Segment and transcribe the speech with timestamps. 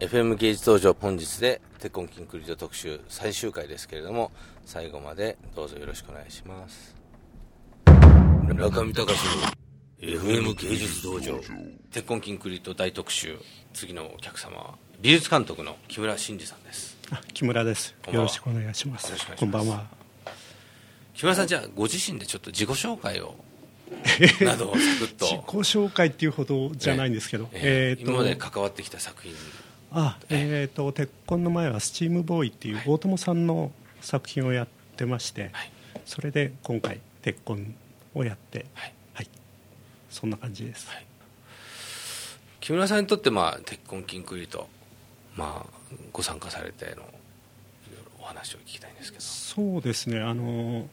[0.00, 4.30] FM 芸術道場本日で鉄コンキンクリート特集最終回ですけれども
[4.64, 6.94] 最後までどうぞよろしくお願いします。
[8.46, 9.18] 中見隆
[10.00, 11.40] の FM 芸術道場
[11.90, 13.40] 鉄コンキンクリート大特集
[13.74, 16.96] 次のお客様は美術監督の木村真嗣さんです。
[17.10, 17.96] あ木村です。
[18.12, 19.12] よろしくお願いします。
[19.36, 19.84] こんばんは。
[21.14, 23.34] 木村さんじゃあご自身でちょっと自己紹介を
[24.46, 25.24] などをサクッと。
[25.26, 29.34] 自己紹介っていうほどじゃないんですけど、えーえーと今まで関わってきた作品
[29.90, 35.72] あえー、と鉄痕の前はスチームボーイっていう大友さんの作品をやってまして、はい。
[36.04, 37.74] それで今回鉄痕
[38.14, 38.92] をやってはい。
[39.14, 39.28] はい。
[40.10, 41.06] そんな感じです、はい。
[42.60, 44.68] 木村さんにとってまあ鉄痕キンクリート
[45.36, 47.08] まあご参加されてのいろいろ
[48.20, 49.24] お話を聞きたいんですけど。
[49.24, 50.20] そうですね。
[50.20, 50.86] あの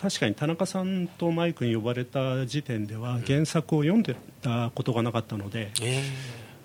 [0.00, 6.02] 確かに田中さんとマイクに呼ばれた時点では原作を読んでたことがなかったので、え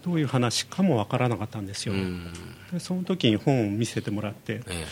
[0.04, 1.94] どういう話かもわからなかったんですよ、
[2.72, 4.86] でその時に本を見せてもらってえ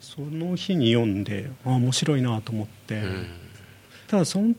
[0.00, 3.02] その日に読んであ面白いなと思って、
[4.08, 4.54] ただその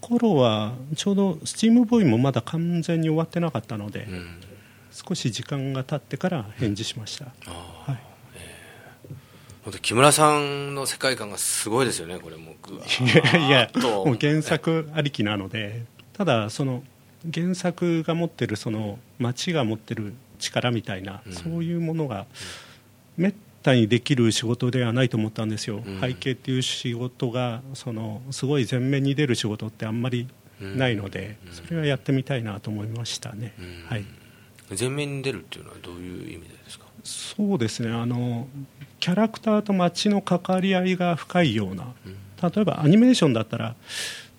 [0.00, 4.40] 頃はちょうどスチームボーイもまだ完全に終わってなかったので、うん。
[4.94, 7.98] 少し時間が経ってから返事しました、はい。
[9.64, 12.54] 本当木村さんの世界観がすごいですよねこれもい
[13.32, 16.84] やいやもう原作ありきなのでただその
[17.32, 21.32] 原作が持ってるその街が持ってる力みたいな、うん。
[21.32, 22.26] そういうものが
[23.16, 26.00] めったにできる仕事ではないと思ったんですよ、うん。
[26.00, 30.28] 背景っていう仕事がそのすごい前面に出る仕事ってあんまり
[30.60, 31.52] ないので、うん。
[31.52, 33.86] それはやってみたいなと思いましたね、うん。
[33.88, 34.04] はい、
[34.78, 36.84] 前面に出るっていうのはどういう意味でですか？
[37.04, 37.90] そうですね。
[37.90, 38.48] あの
[39.00, 41.84] キャラクターと街の関わり合いが深いような。
[42.06, 42.16] うん。
[42.40, 43.74] 例えばアニメーションだったら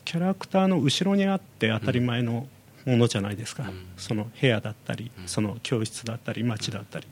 [0.03, 2.47] キャラクターの後ろにあって当たり前の
[2.85, 3.85] ものじゃないですか、うん。
[3.97, 5.27] その部屋だったり、うん。
[5.27, 7.07] その教室だったり街だったり、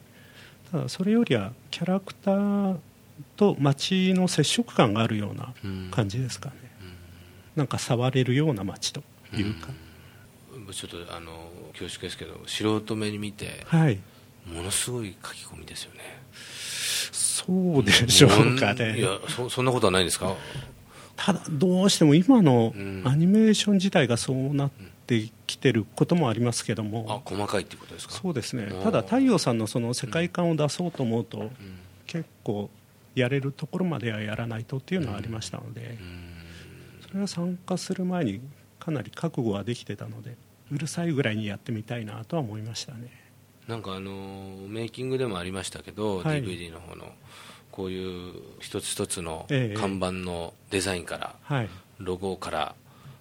[0.72, 2.78] ただそれよりはキャラクター
[3.36, 5.90] と街の接触感があるようなうん。
[5.92, 6.56] 感じですかね、
[7.56, 9.04] なんか触れるような街と
[9.36, 9.70] いうか、
[10.72, 14.00] ちょっとあの恐縮ですけど素人目に見てはい。
[14.46, 16.00] ものすごい書き込みですよね。
[16.34, 19.00] そうでしょうかね。
[19.00, 20.36] いやそそんなことはないんですか？
[21.16, 23.04] ただどうしても今のうん。
[23.06, 24.72] アニメーション自体がそうなっ
[25.06, 28.14] てきてることもありますけどあも、細かいってことですか？
[28.14, 28.64] そうですね。
[28.64, 31.52] うんただ太陽さんのその世界観を出そうと思うと、うん。
[32.08, 32.70] 結構
[33.16, 36.34] やれるところまではやらないとっていうのはありましたので、うん。
[37.08, 38.42] それは参加する前に
[38.80, 40.36] かなり覚悟はできてたので
[40.72, 43.10] うるさいぐらいにやってみたいなとは思いましたね。
[43.68, 46.44] なんかあのメイキングでもありましたけど、はい。
[46.44, 47.14] DVD の方の
[47.72, 49.80] こういう一つ一つのええ。
[49.80, 51.70] 看板のデザインから、はい。
[52.00, 52.76] ロゴから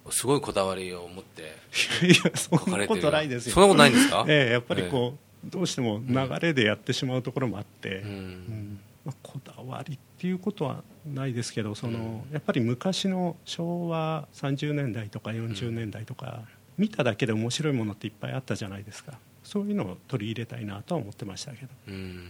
[0.09, 1.41] すごいこだわりを持って
[2.05, 3.53] いやそ書かんなこれてるとないですよ。
[3.55, 4.25] そんなことないんですか？
[4.29, 8.09] ええやっぱりこう、どうしても流れでやってしまうところもあって、うん。
[8.09, 8.79] うん。
[9.05, 16.41] まあ、こだわりっていうことはないですけどその、やっぱり昔の昭和30年代とか40年代とか、
[16.77, 19.17] 見ただけで面白いものっていっぱいあったじゃないですか。
[19.43, 21.67] そういうのを取り入れたいなとは思ってましたけど。
[21.89, 22.27] うん